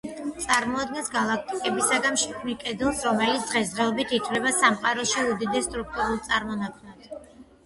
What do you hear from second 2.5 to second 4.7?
კედელს, რომელიც დღესდღეობით ითვლება